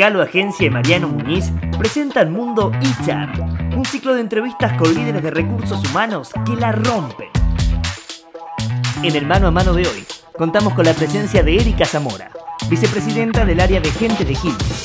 [0.00, 5.30] Calo Agencia y Mariano Muñiz presentan Mundo HR, un ciclo de entrevistas con líderes de
[5.30, 7.28] recursos humanos que la rompen.
[9.02, 10.06] En el mano a mano de hoy,
[10.38, 12.30] contamos con la presencia de Erika Zamora,
[12.70, 14.82] vicepresidenta del área de gente de Quilmes.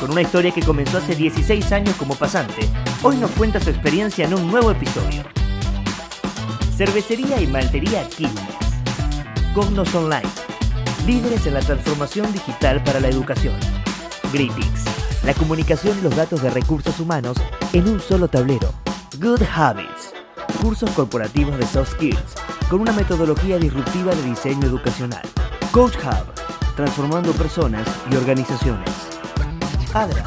[0.00, 2.68] Con una historia que comenzó hace 16 años como pasante,
[3.04, 5.22] hoy nos cuenta su experiencia en un nuevo episodio.
[6.76, 8.56] Cervecería y Maltería Quilmes.
[9.54, 10.28] Cognos Online.
[11.06, 13.54] Líderes en la transformación digital para la educación.
[14.32, 14.84] Greetings.
[15.26, 17.36] La comunicación y los datos de recursos humanos
[17.74, 18.72] en un solo tablero.
[19.20, 20.14] Good Habits.
[20.62, 22.34] Cursos corporativos de soft skills
[22.70, 25.20] con una metodología disruptiva de diseño educacional.
[25.70, 26.32] Coach Hub.
[26.76, 28.88] Transformando personas y organizaciones.
[29.92, 30.24] Adra.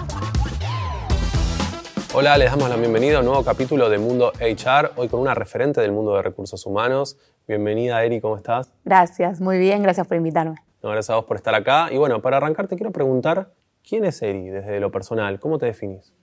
[2.14, 5.34] Hola, les damos la bienvenida a un nuevo capítulo de Mundo HR, hoy con una
[5.34, 7.18] referente del mundo de recursos humanos.
[7.48, 8.72] Bienvenida, Eri, ¿cómo estás?
[8.86, 10.56] Gracias, muy bien, gracias por invitarme.
[10.84, 11.88] No, gracias a vos por estar acá.
[11.92, 13.50] Y bueno, para arrancar te quiero preguntar,
[13.88, 15.40] ¿quién es Eri desde lo personal?
[15.40, 16.14] ¿Cómo te definís?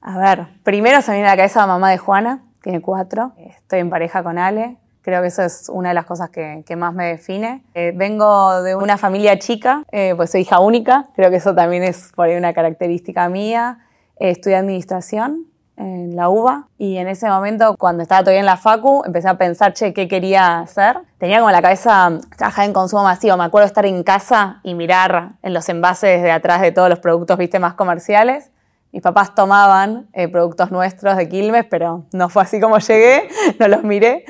[0.00, 3.32] A ver, primero se me viene a la cabeza la mamá de Juana, tiene cuatro.
[3.36, 4.78] Estoy en pareja con Ale.
[5.02, 7.64] Creo que eso es una de las cosas que, que más me define.
[7.74, 11.08] Eh, vengo de una familia chica, eh, pues soy hija única.
[11.16, 13.80] Creo que eso también es por ahí una característica mía.
[14.16, 18.56] Eh, estudié administración en la UBA y en ese momento, cuando estaba todavía en la
[18.56, 20.98] FACU, empecé a pensar, che, ¿qué quería hacer?
[21.18, 23.36] Tenía como la cabeza trabajar en consumo masivo.
[23.36, 26.98] Me acuerdo estar en casa y mirar en los envases de atrás de todos los
[26.98, 28.50] productos, viste, más comerciales.
[28.92, 33.28] Mis papás tomaban eh, productos nuestros de Quilmes, pero no fue así como llegué,
[33.58, 34.26] no los miré.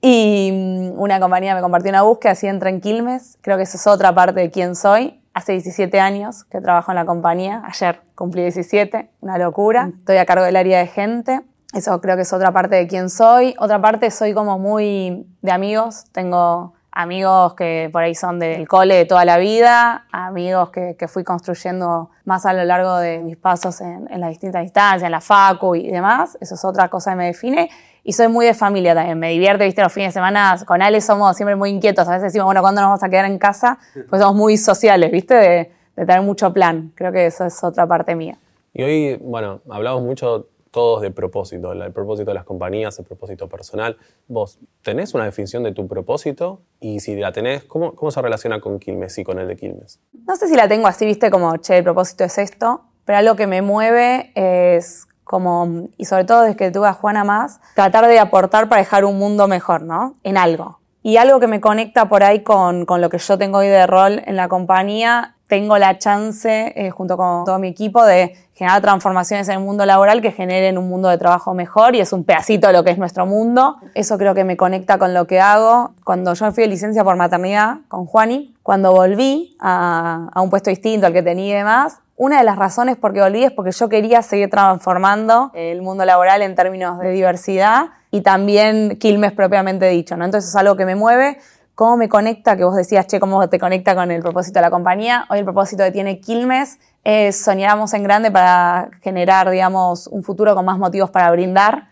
[0.00, 3.38] Y mm, una compañía me compartió una búsqueda, así entré en Quilmes.
[3.40, 5.20] Creo que esa es otra parte de quién soy.
[5.34, 7.62] Hace 17 años que trabajo en la compañía.
[7.66, 9.90] Ayer cumplí 17, una locura.
[9.98, 11.40] Estoy a cargo del área de gente.
[11.74, 13.56] Eso creo que es otra parte de quién soy.
[13.58, 16.04] Otra parte soy como muy de amigos.
[16.12, 21.08] Tengo amigos que por ahí son del cole de toda la vida, amigos que, que
[21.08, 25.10] fui construyendo más a lo largo de mis pasos en, en las distintas instancias, en
[25.10, 26.38] la FACU y demás.
[26.40, 27.68] Eso es otra cosa que me define.
[28.04, 29.18] Y soy muy de familia también.
[29.18, 30.56] Me divierte, viste, los fines de semana.
[30.66, 32.06] Con Ale somos siempre muy inquietos.
[32.06, 33.78] A veces decimos, bueno, ¿cuándo nos vamos a quedar en casa?
[34.08, 36.92] Pues somos muy sociales, viste, de, de tener mucho plan.
[36.94, 38.38] Creo que eso es otra parte mía.
[38.74, 43.48] Y hoy, bueno, hablamos mucho todos de propósito, el propósito de las compañías, el propósito
[43.48, 43.96] personal.
[44.26, 46.62] ¿Vos tenés una definición de tu propósito?
[46.80, 50.00] Y si la tenés, ¿cómo, cómo se relaciona con Quilmes y con el de Quilmes?
[50.26, 53.36] No sé si la tengo así, viste, como, che, el propósito es esto, pero algo
[53.36, 58.06] que me mueve es como, y sobre todo desde que tuve a Juana más, tratar
[58.06, 60.14] de aportar para dejar un mundo mejor, ¿no?
[60.22, 60.78] En algo.
[61.02, 63.86] Y algo que me conecta por ahí con, con lo que yo tengo hoy de
[63.86, 68.80] rol en la compañía, tengo la chance, eh, junto con todo mi equipo, de generar
[68.80, 72.24] transformaciones en el mundo laboral que generen un mundo de trabajo mejor y es un
[72.24, 73.76] pedacito de lo que es nuestro mundo.
[73.94, 75.92] Eso creo que me conecta con lo que hago.
[76.04, 80.70] Cuando yo fui de licencia por maternidad con Juani, cuando volví a, a un puesto
[80.70, 83.72] distinto al que tenía y demás, una de las razones por qué volví es porque
[83.72, 89.88] yo quería seguir transformando el mundo laboral en términos de diversidad y también Quilmes propiamente
[89.88, 90.24] dicho, ¿no?
[90.24, 91.38] Entonces es algo que me mueve.
[91.74, 92.56] ¿Cómo me conecta?
[92.56, 95.26] Que vos decías, che, ¿cómo te conecta con el propósito de la compañía?
[95.28, 100.54] Hoy el propósito que tiene Quilmes es soñamos en grande para generar, digamos, un futuro
[100.54, 101.88] con más motivos para brindar.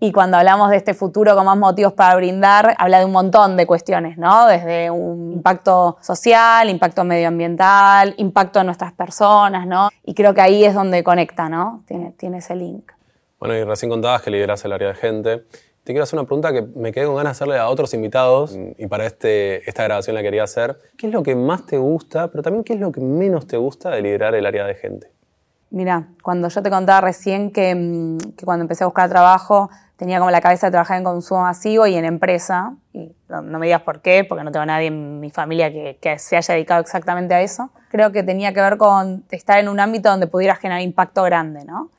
[0.00, 3.58] Y cuando hablamos de este futuro con más motivos para brindar, habla de un montón
[3.58, 4.46] de cuestiones, ¿no?
[4.46, 9.90] Desde un impacto social, impacto medioambiental, impacto en nuestras personas, ¿no?
[10.02, 11.82] Y creo que ahí es donde conecta, ¿no?
[11.86, 12.90] Tiene, tiene ese link.
[13.38, 15.44] Bueno, y recién contabas que lideras el área de gente.
[15.86, 18.58] Te quiero hacer una pregunta que me quedé con ganas de hacerle a otros invitados
[18.76, 20.78] y para este, esta grabación la quería hacer.
[20.96, 23.56] ¿Qué es lo que más te gusta, pero también qué es lo que menos te
[23.56, 25.12] gusta de liderar el área de gente?
[25.70, 30.32] Mira, cuando yo te contaba recién que, que, cuando empecé a buscar trabajo tenía como
[30.32, 33.82] la cabeza de trabajar en consumo masivo y en empresa, y no, no me digas
[33.82, 36.80] por qué, porque no tengo a nadie en mi familia que, que, se haya dedicado
[36.80, 40.56] exactamente a eso, creo que tenía que ver con estar en un ámbito donde pudiera
[40.56, 41.90] generar impacto grande, ¿no?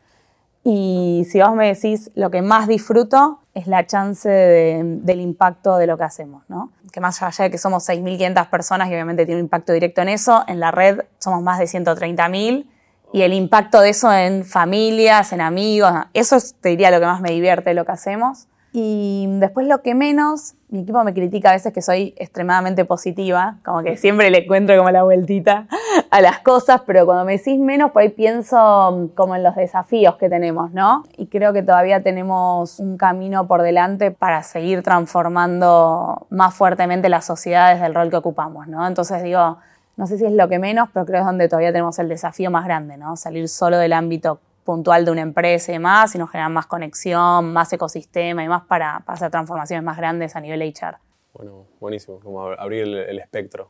[0.70, 5.78] Y si vos me decís lo que más disfruto es la chance de, del impacto
[5.78, 6.72] de lo que hacemos, ¿no?
[6.92, 10.10] Que más allá de que somos 6.500 personas y obviamente tiene un impacto directo en
[10.10, 12.68] eso, en la red somos más de 130.000
[13.14, 17.08] y el impacto de eso en familias, en amigos, eso es, te diría lo que
[17.08, 18.48] más me divierte de lo que hacemos.
[18.80, 23.58] Y después lo que menos, mi equipo me critica a veces que soy extremadamente positiva,
[23.66, 25.66] como que siempre le encuentro como la vueltita
[26.12, 30.18] a las cosas, pero cuando me decís menos, por ahí pienso como en los desafíos
[30.18, 31.06] que tenemos, ¿no?
[31.18, 37.26] Y creo que todavía tenemos un camino por delante para seguir transformando más fuertemente las
[37.26, 38.86] sociedades del rol que ocupamos, ¿no?
[38.86, 39.58] Entonces digo,
[39.96, 42.10] no sé si es lo que menos, pero creo que es donde todavía tenemos el
[42.10, 43.16] desafío más grande, ¿no?
[43.16, 47.74] Salir solo del ámbito puntual de una empresa y demás, sino generar más conexión, más
[47.74, 50.98] ecosistema y más para, para hacer transformaciones más grandes a nivel HR.
[51.34, 53.70] Bueno, buenísimo, como abrir el espectro.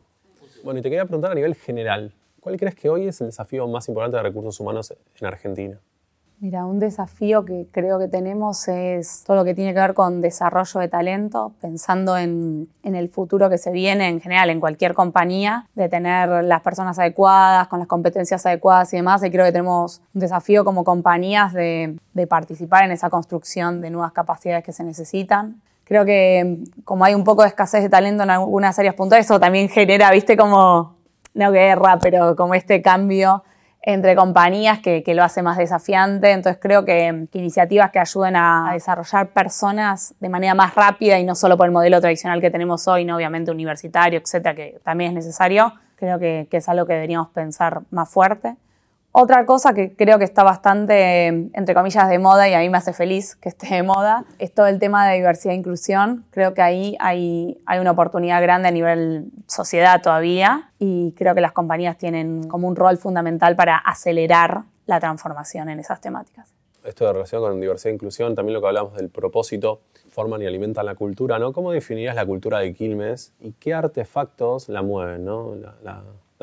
[0.63, 2.13] Bueno, y te quería preguntar a nivel general,
[2.47, 5.81] ¿Cuál crees que hoy es el desafío más importante de recursos humanos en Argentina?
[6.39, 10.21] Mira, un desafío que creo que tenemos es todo lo que tiene que ver con
[10.21, 15.65] desarrollo de talento, pensando en, el futuro que se viene en general en cualquier compañía,
[15.73, 19.23] de tener las personas adecuadas, con las competencias adecuadas y demás.
[19.23, 23.89] Y creo que tenemos un desafío como compañías de, de participar en esa construcción de
[23.89, 25.59] nuevas capacidades que se necesitan.
[25.85, 29.39] Creo que como hay un poco de escasez de talento en algunas áreas puntuales, eso
[29.39, 30.97] también genera, viste, como,
[31.33, 33.43] no guerra, pero como este cambio
[33.89, 36.31] entre compañías que, lo hace más desafiante.
[36.31, 41.35] Entonces creo que, iniciativas que ayuden a desarrollar personas de manera más rápida y no
[41.35, 43.15] solo por el modelo tradicional que tenemos hoy, ¿no?
[43.15, 48.09] obviamente universitario, etcétera, que también es necesario, creo que es algo que deberíamos pensar más
[48.09, 48.57] fuerte.
[49.19, 52.77] Otra cosa que creo que está bastante, entre comillas, de moda y a mí me
[52.77, 56.25] hace feliz que esté de moda, es todo el tema de diversidad e inclusión.
[56.29, 61.41] Creo que ahí hay, hay una oportunidad grande a nivel sociedad todavía y creo que
[61.41, 66.53] las compañías tienen como un rol fundamental para acelerar la transformación en esas temáticas.
[66.83, 70.45] Esto de relación con diversidad e inclusión, también lo que hablamos del propósito, forman y
[70.45, 71.53] alimentan la cultura, ¿no?
[71.53, 75.55] ¿Cómo definirías la cultura de Quilmes y qué artefactos la mueven, ¿no?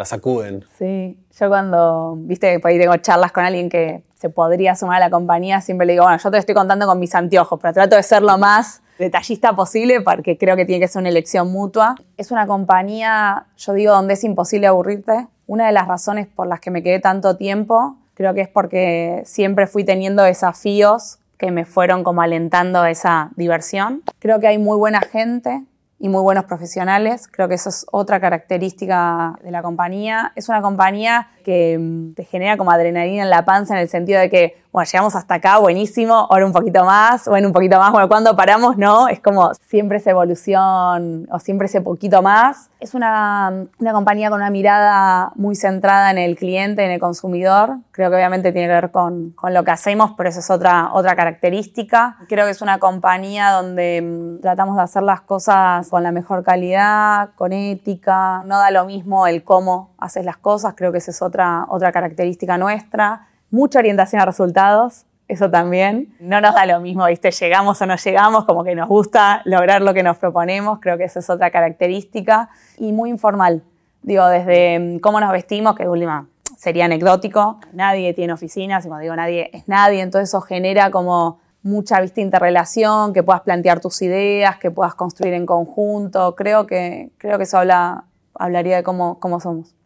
[0.03, 0.65] Sacuden.
[0.79, 5.07] Sí, yo cuando, viste, por ahí tengo charlas con alguien que se podría sumar a
[5.07, 7.97] la compañía, siempre le digo, bueno, yo te estoy contando con mis anteojos, pero trato
[7.97, 11.95] de ser lo más detallista posible porque creo que tiene que ser una elección mutua.
[12.17, 15.27] Es una compañía, yo digo, donde es imposible aburrirte.
[15.47, 19.23] Una de las razones por las que me quedé tanto tiempo, creo que es porque
[19.27, 24.03] siempre fui teniendo desafíos que me fueron como alentando esa diversión.
[24.21, 25.63] Creo que hay muy buena gente,
[26.05, 27.27] y muy buenos profesionales.
[27.31, 30.33] Creo que eso es otra característica de la compañía.
[30.37, 34.21] Es una compañía que mm, te genera como adrenalina en la panza en el sentido
[34.21, 37.93] de que, bueno, llegamos hasta acá, buenísimo, ahora un poquito más, bueno, un poquito más,
[37.93, 42.71] bueno, cuando paramos, no, es como siempre esa evolución o siempre ese poquito más.
[42.81, 47.77] Es una, una compañía con una mirada muy centrada en el cliente, en el consumidor.
[47.93, 50.91] Creo que obviamente tiene que ver con, con lo que hacemos, pero esa es otra,
[50.93, 52.17] otra característica.
[52.29, 56.43] Creo que es una compañía donde mm, tratamos de hacer las cosas con la mejor
[56.43, 58.43] calidad, con ética.
[58.45, 61.93] No da lo mismo el cómo haces las cosas, creo que esa es otra, otra
[61.93, 63.29] característica nuestra.
[63.55, 66.13] Mucha orientación a resultados, eso también.
[66.19, 67.31] No nos da lo mismo, ¿viste?
[67.31, 71.05] Llegamos o no llegamos, como que nos gusta lograr lo que nos proponemos, creo que
[71.05, 72.51] esa es otra característica.
[72.79, 73.63] Y muy informal,
[74.03, 76.27] digo, desde mm, cómo nos vestimos, que última
[76.59, 81.39] sería anecdótico, nadie tiene oficinas, y cuando digo nadie es nadie, entonces eso genera como
[81.63, 86.35] mucha vista interrelación, que puedas plantear tus ideas, que puedas construir en conjunto.
[86.35, 88.03] Creo que, creo que eso habla,
[88.35, 89.77] hablaría de cómo, cómo somos.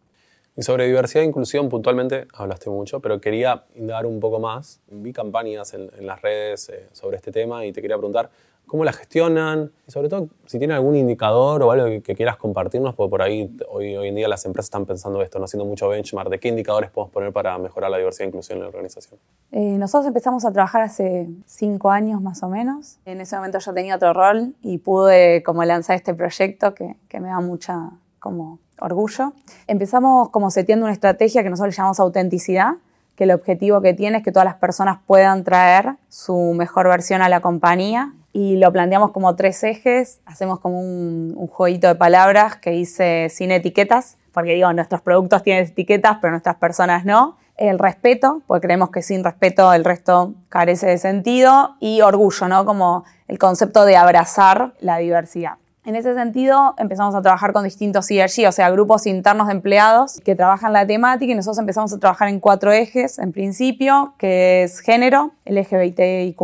[0.59, 4.81] Y sobre diversidad e inclusión puntualmente hablaste mucho, pero quería indagar un poco más.
[4.91, 8.29] Vi campañas en, las redes eh, sobre este tema y te quería preguntar
[8.67, 12.93] cómo la gestionan y sobre todo si tienen algún indicador o algo que, quieras compartirnos,
[12.93, 16.29] porque por ahí hoy, en día las empresas están pensando esto, no haciendo mucho benchmark,
[16.29, 19.17] de qué indicadores podemos poner para mejorar la diversidad e inclusión en la organización.
[19.53, 22.97] Eh, nosotros empezamos a trabajar hace cinco años más o menos.
[23.05, 27.29] En ese momento yo tenía otro rol y pude como lanzar este proyecto que me
[27.29, 29.33] da mucha como orgullo.
[29.67, 32.73] Empezamos como seteando una estrategia que nosotros llamamos autenticidad,
[33.15, 37.21] que el objetivo que tiene es que todas las personas puedan traer su mejor versión
[37.21, 41.95] a la compañía y lo planteamos como tres ejes, hacemos como un, un jueguito de
[41.95, 47.37] palabras que dice sin etiquetas, porque digo, nuestros productos tienen etiquetas, pero nuestras personas no.
[47.57, 51.75] El respeto, porque creemos que sin respeto el resto carece de sentido.
[51.81, 52.63] Y orgullo, ¿no?
[52.63, 55.55] Como el concepto de abrazar la diversidad.
[55.85, 60.19] En ese sentido, empezamos a trabajar con distintos ERG, o sea, grupos internos de empleados
[60.25, 64.63] que trabajan la temática y nosotros empezamos a trabajar en cuatro ejes, en principio, que
[64.63, 66.37] es género, LGBTIQ+,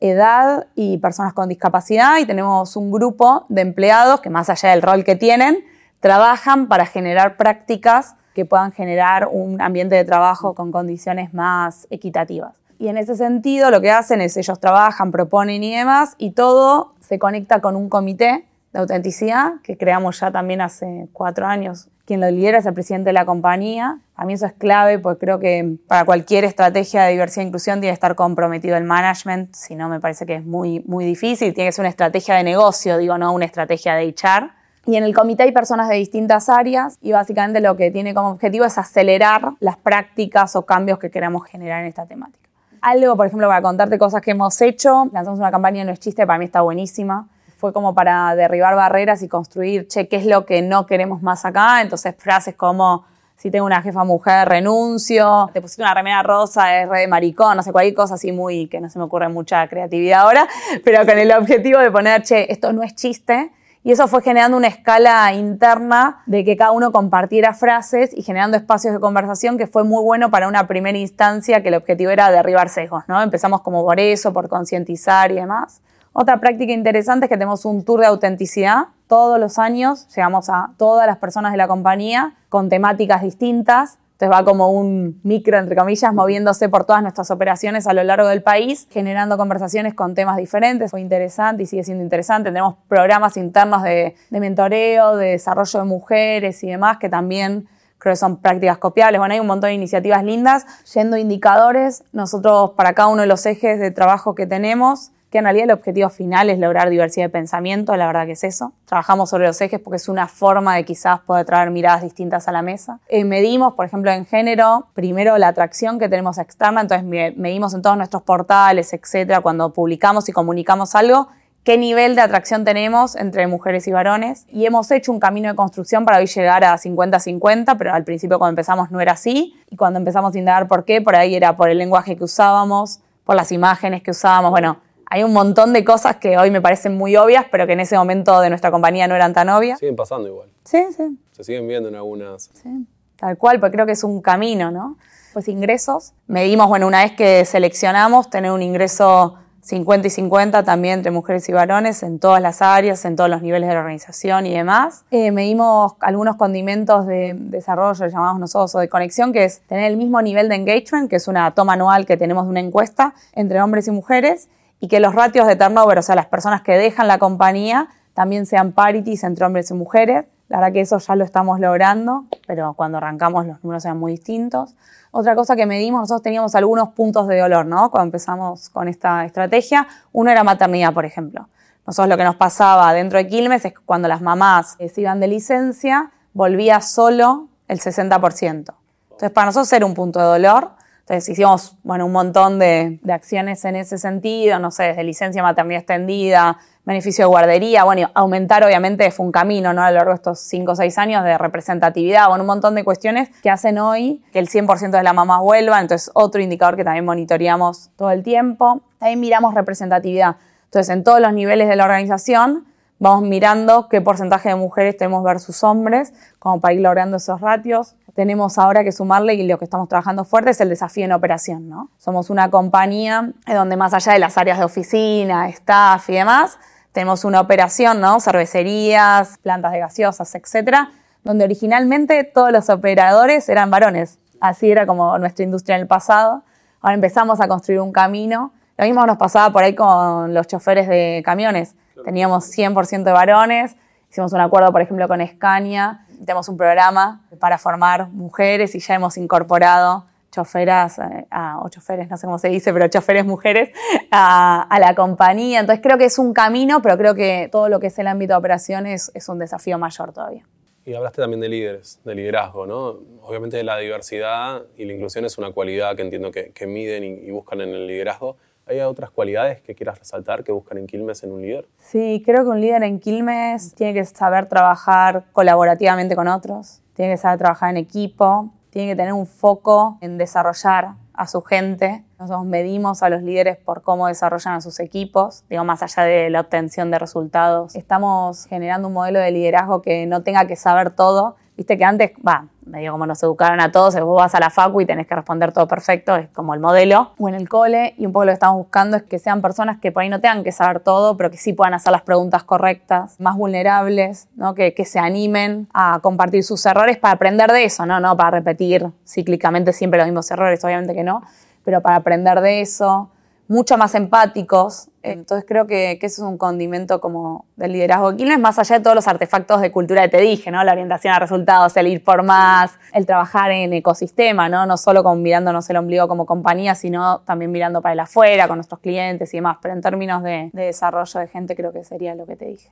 [0.00, 4.80] edad y personas con discapacidad y tenemos un grupo de empleados que más allá del
[4.80, 5.62] rol que tienen,
[6.00, 12.54] trabajan para generar prácticas que puedan generar un ambiente de trabajo con condiciones más equitativas.
[12.78, 16.94] Y en ese sentido lo que hacen es ellos trabajan, proponen y demás y todo
[17.00, 21.88] se conecta con un comité de autenticidad que creamos ya también hace cuatro años.
[22.06, 23.98] Quien lo lidera es el presidente de la compañía.
[24.16, 27.80] A mí eso es clave porque creo que para cualquier estrategia de diversidad e inclusión
[27.80, 31.54] tiene que estar comprometido el management, si no me parece que es muy, muy difícil.
[31.54, 34.50] Tiene que ser una estrategia de negocio, digo, no una estrategia de HR.
[34.86, 38.30] Y en el comité hay personas de distintas áreas y básicamente lo que tiene como
[38.30, 42.40] objetivo es acelerar las prácticas o cambios que queramos generar en esta temática.
[42.82, 46.26] Algo, por ejemplo, para contarte cosas que hemos hecho, lanzamos una campaña No es chiste,
[46.26, 50.44] para mí está buenísima fue como para derribar barreras y construir, che, ¿qué es lo
[50.46, 51.80] que no queremos más acá?
[51.80, 53.04] Entonces frases como,
[53.36, 57.56] si tengo una jefa mujer, renuncio, te pusiste una remera rosa, es re de maricón,
[57.56, 60.48] no sé, cualquier cosa así muy, que no se me ocurre mucha creatividad ahora,
[60.84, 63.50] pero con el objetivo de poner, che, esto no es chiste,
[63.86, 68.56] Y eso fue generando una escala interna de que cada uno compartiera frases y generando
[68.56, 72.30] espacios de conversación que fue muy bueno para una primera instancia que el objetivo era
[72.30, 73.20] derribar sesgos, ¿no?
[73.20, 75.82] Empezamos como por eso, por concientizar y demás.
[76.14, 78.84] Otra práctica interesante es que tenemos un tour de autenticidad.
[79.06, 84.30] Todos los años llegamos a todas las personas de la compañía con temáticas distintas entonces
[84.30, 88.44] va como un micro, entre comillas, moviéndose por todas nuestras operaciones a lo largo del
[88.44, 90.92] país, generando conversaciones con temas diferentes.
[90.92, 92.50] Fue interesante y sigue siendo interesante.
[92.50, 97.66] Tenemos programas internos de, mentoreo, de desarrollo de mujeres y demás, que también
[97.98, 99.18] creo que son prácticas copiables.
[99.18, 100.64] Bueno, hay un montón de iniciativas lindas.
[100.94, 105.46] Yendo indicadores, nosotros para cada uno de los ejes de trabajo que tenemos, que en
[105.46, 108.72] realidad el objetivo final es lograr diversidad de pensamiento, la verdad que es eso.
[108.84, 112.52] Trabajamos sobre los ejes porque es una forma de quizás poder traer miradas distintas a
[112.52, 113.00] la mesa.
[113.08, 117.82] Eh, medimos, por ejemplo, en género, primero la atracción que tenemos externa, entonces medimos en
[117.82, 121.26] todos nuestros portales, etcétera, cuando publicamos y comunicamos algo,
[121.64, 124.46] qué nivel de atracción tenemos entre mujeres y varones.
[124.52, 128.38] Y hemos hecho un camino de construcción para hoy llegar a 50-50, pero al principio
[128.38, 129.60] cuando empezamos no era así.
[129.68, 133.00] Y cuando empezamos a indagar por qué, por ahí era por el lenguaje que usábamos,
[133.24, 134.52] por las imágenes que usábamos.
[134.52, 134.76] Bueno,
[135.14, 137.96] hay un montón de cosas que hoy me parecen muy obvias, pero que en ese
[137.96, 139.78] momento de nuestra compañía no eran tan obvias.
[139.78, 140.48] Siguen pasando igual.
[140.64, 141.16] Sí, sí.
[141.30, 142.50] Se siguen viendo en algunas.
[142.52, 144.96] Sí, tal cual, porque creo que es un camino, ¿no?
[145.32, 146.14] Pues ingresos.
[146.26, 151.48] Medimos, bueno, una vez que seleccionamos, tener un ingreso 50 y 50 también entre mujeres
[151.48, 155.04] y varones en todas las áreas, en todos los niveles de la organización y demás.
[155.12, 159.96] Eh, medimos algunos condimentos de desarrollo, llamamos nosotros, o de conexión, que es tener el
[159.96, 163.62] mismo nivel de engagement, que es una toma anual que tenemos de una encuesta entre
[163.62, 164.48] hombres y mujeres,
[164.84, 168.44] y que los ratios de turnover, o sea, las personas que dejan la compañía, también
[168.44, 170.26] sean parities entre hombres y mujeres.
[170.50, 174.12] La verdad que eso ya lo estamos logrando, pero cuando arrancamos los números eran muy
[174.12, 174.74] distintos.
[175.10, 177.90] Otra cosa que medimos, nosotros teníamos algunos puntos de dolor, ¿no?
[177.90, 179.88] Cuando empezamos con esta estrategia.
[180.12, 181.48] Uno era maternidad, por ejemplo.
[181.86, 185.18] Nosotros lo que nos pasaba dentro de Quilmes es que cuando las mamás se iban
[185.18, 188.74] de licencia, volvía solo el 60%.
[189.04, 190.72] Entonces, para nosotros era un punto de dolor.
[191.04, 195.80] Entonces hicimos bueno, un montón de, acciones en ese sentido, no sé, desde licencia maternidad
[195.80, 196.56] extendida,
[196.86, 199.82] beneficio de guardería, bueno, aumentar obviamente fue un camino, ¿no?
[199.82, 202.84] A lo largo de estos 5 o 6 años de representatividad, bueno, un montón de
[202.84, 206.84] cuestiones que hacen hoy que el 100% de las mamás vuelvan, entonces otro indicador que
[206.84, 208.80] también monitoreamos todo el tiempo.
[208.98, 210.36] También miramos representatividad.
[210.64, 212.64] Entonces, en todos los niveles de la organización,
[212.98, 217.96] vamos mirando qué porcentaje de mujeres tenemos versus hombres, como para ir logrando esos ratios.
[218.14, 221.68] Tenemos ahora que sumarle, y lo que estamos trabajando fuerte es el desafío en operación,
[221.68, 221.90] ¿no?
[221.98, 226.58] Somos una compañía donde más allá de las áreas de oficina, staff y demás,
[226.92, 228.20] tenemos una operación, ¿no?
[228.20, 230.92] Cervecerías, plantas de gaseosas, etcétera,
[231.24, 234.18] donde originalmente todos los operadores eran varones.
[234.40, 236.44] Así era como nuestra industria en el pasado.
[236.80, 238.52] Ahora empezamos a construir un camino.
[238.76, 243.76] Lo mismo nos pasaba por ahí con los choferes de camiones Teníamos 100% de varones.
[244.10, 246.03] Hicimos un acuerdo, por ejemplo, con Escaña.
[246.18, 251.26] Tenemos un programa para formar mujeres y ya hemos incorporado choferas, eh,
[251.62, 253.70] o choferes, no sé cómo se dice, pero choferes mujeres
[254.10, 255.60] a, la compañía.
[255.60, 258.32] Entonces creo que es un camino, pero creo que todo lo que es el ámbito
[258.32, 260.44] de operaciones es un desafío mayor todavía.
[260.84, 262.98] Y hablaste también de líderes, de liderazgo, ¿no?
[263.22, 267.60] Obviamente la diversidad y la inclusión es una cualidad que entiendo que, miden y buscan
[267.60, 268.36] en el liderazgo.
[268.66, 271.68] ¿Hay otras cualidades que quieras resaltar que buscan en Quilmes en un líder?
[271.78, 277.12] Sí, creo que un líder en Quilmes tiene que saber trabajar colaborativamente con otros, tiene
[277.12, 282.04] que saber trabajar en equipo, tiene que tener un foco en desarrollar a su gente.
[282.18, 286.30] Nosotros medimos a los líderes por cómo desarrollan a sus equipos, digo, más allá de
[286.30, 287.76] la obtención de resultados.
[287.76, 291.36] Estamos generando un modelo de liderazgo que no tenga que saber todo.
[291.56, 294.80] Viste que antes, va, medio como nos educaron a todos, vos vas a la facu
[294.80, 298.06] y tenés que responder todo perfecto, es como el modelo, o en el cole, y
[298.06, 300.42] un poco lo que estamos buscando es que sean personas que por ahí no tengan
[300.42, 304.54] que saber todo, pero que sí puedan hacer las preguntas correctas, más vulnerables, ¿no?
[304.54, 308.00] que, que se animen a compartir sus errores para aprender de eso, ¿no?
[308.00, 311.22] no para repetir cíclicamente siempre los mismos errores, obviamente que no,
[311.64, 313.10] pero para aprender de eso,
[313.48, 314.88] mucho más empáticos.
[315.02, 318.78] Entonces creo que, que eso es un condimento como del liderazgo de Quilmes, más allá
[318.78, 320.64] de todos los artefactos de cultura que te dije, ¿no?
[320.64, 324.64] La orientación a resultados, el ir por más, el trabajar en ecosistema, ¿no?
[324.64, 328.56] No solo con mirándonos el ombligo como compañía, sino también mirando para el afuera, con
[328.56, 329.58] nuestros clientes y demás.
[329.60, 332.70] Pero en términos de, desarrollo de gente creo que sería lo que te dije.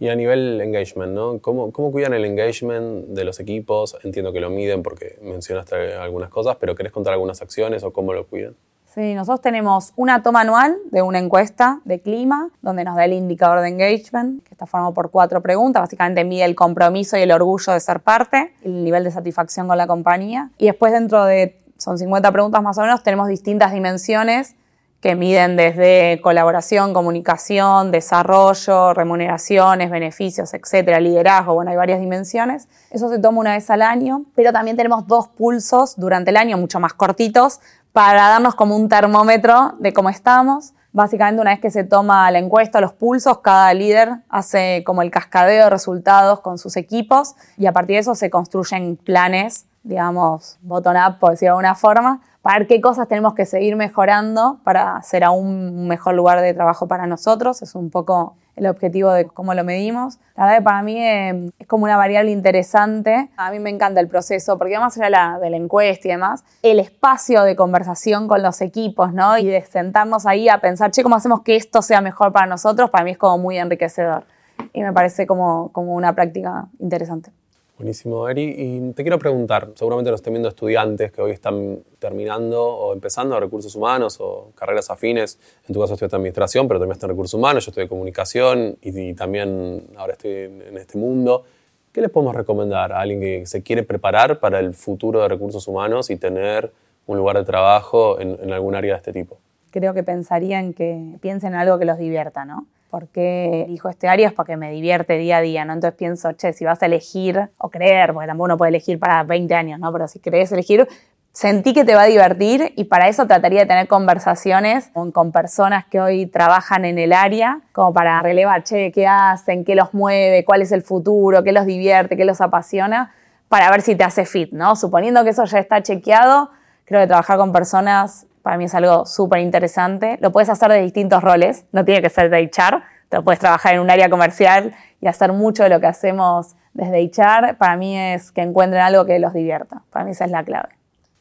[0.00, 1.38] Y a nivel engagement, ¿no?
[1.40, 3.96] ¿Cómo, ¿Cómo, cuidan el engagement de los equipos?
[4.02, 8.12] Entiendo que lo miden porque mencionaste algunas cosas, pero ¿querés contar algunas acciones o cómo
[8.12, 8.54] lo cuidan?
[8.94, 13.12] Sí, nosotros tenemos una toma anual de una encuesta de clima, donde nos da el
[13.12, 15.82] indicador de engagement, que está formado por cuatro preguntas.
[15.82, 19.78] Básicamente mide el compromiso y el orgullo de ser parte, el nivel de satisfacción con
[19.78, 20.50] la compañía.
[20.58, 24.54] Y después dentro de, son 50 preguntas más o menos, tenemos distintas dimensiones
[25.00, 32.68] que miden desde colaboración, comunicación, desarrollo, remuneraciones, beneficios, etcétera, liderazgo, bueno, hay varias dimensiones.
[32.90, 36.56] Eso se toma una vez al año, pero también tenemos dos pulsos durante el año,
[36.56, 37.60] mucho más cortitos,
[37.94, 40.74] para darnos como un termómetro de cómo estamos.
[40.90, 45.12] Básicamente, una vez que se toma la encuesta, los pulsos, cada líder hace como el
[45.12, 50.58] cascadeo de resultados con sus equipos y a partir de eso se construyen planes, digamos,
[50.62, 55.00] bottom-up, por decirlo de alguna forma, para ver qué cosas tenemos que seguir mejorando para
[55.00, 57.62] ser aún un mejor lugar de trabajo para nosotros.
[57.62, 60.18] Es un poco el objetivo de cómo lo medimos.
[60.36, 63.30] La verdad que para mí eh, es como una variable interesante.
[63.38, 66.80] A mí me encanta el proceso, porque más allá de la, encuesta y demás, el
[66.80, 69.38] espacio de conversación con los equipos, ¿no?
[69.38, 72.90] Y de sentarnos ahí a pensar, che, ¿cómo hacemos que esto sea mejor para nosotros?
[72.90, 74.26] Para mí es como muy enriquecedor.
[74.74, 77.30] Y me parece como, como una práctica interesante.
[77.76, 78.54] Buenísimo, Eri.
[78.56, 83.38] Y te quiero preguntar, seguramente nos estén viendo estudiantes que hoy están terminando o empezando
[83.40, 85.40] recursos humanos o carreras afines.
[85.66, 89.88] En tu caso estudiaste administración, pero terminaste en recursos humanos, yo estudié comunicación y, también
[89.96, 91.44] ahora estoy en, este mundo.
[91.92, 95.66] ¿Qué les podemos recomendar a alguien que se quiere preparar para el futuro de recursos
[95.66, 96.70] humanos y tener
[97.06, 99.38] un lugar de trabajo en, en algún área de este tipo?
[99.72, 102.66] Creo que pensaría en que piensen en algo que los divierta, ¿no?
[102.94, 104.28] ¿Por qué elijo este área?
[104.28, 105.72] Es porque me divierte día a día, ¿no?
[105.72, 109.24] Entonces pienso, che, si vas a elegir, o creer, porque tampoco uno puede elegir para
[109.24, 109.92] 20 años, ¿no?
[109.92, 110.86] Pero si crees elegir,
[111.32, 115.86] sentí que te va a divertir y para eso trataría de tener conversaciones con, personas
[115.86, 120.44] que hoy trabajan en el área, como para relevar, che, qué hacen, qué los mueve,
[120.44, 123.12] cuál es el futuro, qué los divierte, qué los apasiona,
[123.48, 124.76] para ver si te hace fit, ¿no?
[124.76, 126.52] Suponiendo que eso ya está chequeado,
[126.84, 130.18] creo que trabajar con personas para mí es algo súper interesante.
[130.20, 133.74] Lo puedes hacer de distintos roles, no tiene que ser de HR, te puedes trabajar
[133.74, 137.56] en un área comercial y hacer mucho de lo que hacemos desde HR.
[137.56, 139.82] Para mí es que encuentren algo que los divierta.
[139.90, 140.68] Para mí esa es la clave.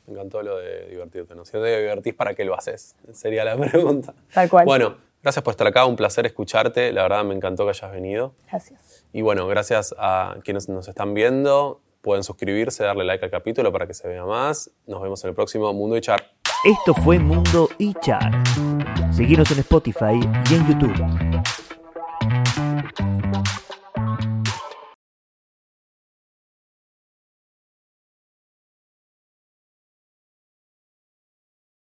[0.06, 1.46] Me encantó lo de divertirte, ¿no?
[1.46, 2.98] Si te divertís, ¿para qué lo haces?
[3.14, 4.14] Sería la pregunta.
[4.34, 4.66] Tal cual.
[4.66, 6.92] Bueno, gracias por estar acá, un placer escucharte.
[6.92, 8.34] La verdad me encantó que hayas venido.
[8.52, 9.06] Gracias.
[9.14, 11.80] Y bueno, gracias a quienes nos están viendo.
[12.02, 14.72] Pueden suscribirse, darle like al capítulo para que se vea más.
[14.88, 16.43] Nos vemos en el próximo Mundo HR.
[16.64, 19.14] Esto fue Mundo HR.
[19.14, 20.18] Seguinos en Spotify
[20.50, 20.94] y en YouTube.